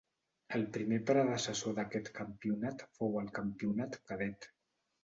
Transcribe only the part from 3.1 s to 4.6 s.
el Campionat Cadet.